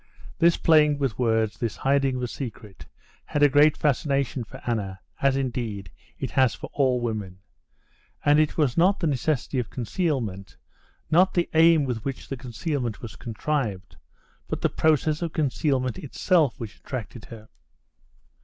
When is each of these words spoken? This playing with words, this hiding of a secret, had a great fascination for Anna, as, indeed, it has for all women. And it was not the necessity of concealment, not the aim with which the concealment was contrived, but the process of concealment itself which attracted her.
This 0.39 0.57
playing 0.57 0.97
with 0.97 1.19
words, 1.19 1.59
this 1.59 1.75
hiding 1.77 2.15
of 2.15 2.23
a 2.23 2.27
secret, 2.27 2.87
had 3.25 3.43
a 3.43 3.47
great 3.47 3.77
fascination 3.77 4.43
for 4.43 4.59
Anna, 4.65 4.99
as, 5.21 5.37
indeed, 5.37 5.91
it 6.17 6.31
has 6.31 6.55
for 6.55 6.71
all 6.73 6.99
women. 6.99 7.37
And 8.25 8.39
it 8.39 8.57
was 8.57 8.75
not 8.75 8.99
the 8.99 9.05
necessity 9.05 9.59
of 9.59 9.69
concealment, 9.69 10.57
not 11.11 11.35
the 11.35 11.51
aim 11.53 11.83
with 11.85 12.03
which 12.03 12.29
the 12.29 12.35
concealment 12.35 13.03
was 13.03 13.15
contrived, 13.15 13.95
but 14.47 14.61
the 14.61 14.69
process 14.69 15.21
of 15.21 15.33
concealment 15.33 15.99
itself 15.99 16.59
which 16.59 16.77
attracted 16.77 17.25
her. 17.25 17.47